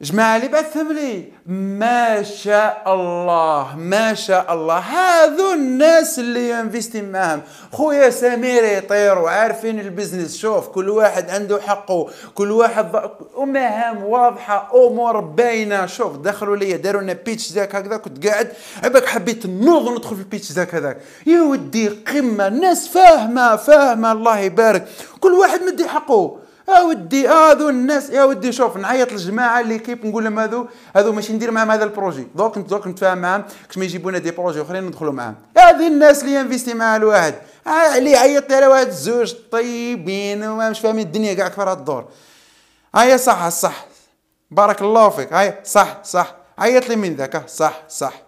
جماعة 0.00 0.36
اللي 0.36 0.48
بعثهم 0.48 0.92
لي 0.92 1.24
ما 1.46 2.22
شاء 2.22 2.82
الله 2.86 3.76
ما 3.76 4.14
شاء 4.14 4.54
الله. 4.54 4.78
هذو 4.78 5.52
الناس 5.52 6.18
اللي 6.18 6.50
يـ 6.50 6.57
investi 6.57 7.02
معاهم. 7.02 7.42
خويا 7.72 8.10
سمير 8.10 8.64
يطير 8.64 9.18
وعارفين 9.18 9.80
ال 9.80 9.86
business. 9.86 10.36
شوف 10.36 10.68
كل 10.68 10.90
واحد 10.90 11.30
عنده 11.30 11.60
حقه 11.60 12.08
كل 12.34 12.50
واحد 12.50 13.10
ومهام 13.34 14.04
واضحة 14.04 14.70
أمور 14.74 15.20
باينة. 15.20 15.86
شوف 15.86 16.16
دخلوا 16.16 16.56
لي 16.56 16.72
داروا 16.72 17.02
لنا 17.02 17.12
pitch 17.12 17.52
ذاك 17.52 17.74
هكذا 17.74 17.96
كنت 17.96 18.26
قاعد 18.26 18.52
عباك 18.84 19.06
حبيت 19.06 19.46
نوض 19.46 19.86
وندخل 19.86 20.16
في 20.16 20.22
ال 20.22 20.27
pitch 20.27 20.52
ذاك 20.52 20.74
هذاك. 20.74 20.98
يا 21.26 21.42
ودي 21.42 21.88
قمة 21.88 22.46
الناس 22.46 22.88
فاهمة 22.88 23.56
فاهمة 23.56 24.12
الله 24.12 24.38
يبارك. 24.38 24.88
كل 25.20 25.32
واحد 25.32 25.62
مدي 25.62 25.88
حقه. 25.88 26.45
يا 26.68 26.80
ودي 26.80 27.28
هذو 27.28 27.68
الناس 27.68 28.10
يا 28.10 28.24
ودي 28.24 28.52
شوف 28.52 28.76
نعيط 28.76 29.12
للجماعة 29.12 29.60
اللي 29.60 29.78
كيف 29.78 30.04
نقول 30.04 30.24
لهم 30.24 30.38
هذو 30.38 30.66
هذو 30.96 31.12
ماشي 31.12 31.32
ندير 31.32 31.50
معاهم 31.50 31.70
هذا 31.70 31.84
البروجي. 31.84 32.26
دوك 32.34 32.58
دوك 32.58 32.86
نتفاهم 32.86 33.18
معاهم 33.18 33.44
كش 33.70 33.78
ما 33.78 33.84
يجيبونا 33.84 34.18
دي 34.18 34.30
بروجي 34.30 34.62
أخرين 34.62 34.84
ندخلوا 34.84 35.12
معاهم. 35.12 35.34
هذه 35.58 35.86
الناس 35.86 36.22
اللي 36.22 36.40
انفيستي 36.40 36.74
مع 36.74 36.96
الواحد. 36.96 37.34
اللي 37.96 38.16
عيط 38.16 38.52
على 38.52 38.66
واحد 38.66 38.90
زوج 38.90 39.34
طيبين 39.52 40.44
وما 40.44 40.70
مش 40.70 40.80
فاهمين 40.80 41.06
الدنيا 41.06 41.34
كاع 41.34 41.48
كفر 41.48 41.72
الدور 41.72 42.08
هيا 42.94 43.16
صح 43.16 43.48
صح. 43.48 43.86
بارك 44.50 44.82
الله 44.82 45.08
فيك. 45.08 45.32
هيا 45.32 45.60
صح 45.64 45.98
صح. 46.04 46.34
عيط 46.58 46.88
لي 46.88 46.96
من 46.96 47.16
ذاك. 47.16 47.48
صح 47.48 47.82
صح. 47.88 48.22